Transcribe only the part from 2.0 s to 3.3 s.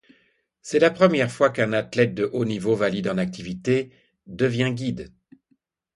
de haut niveau valide en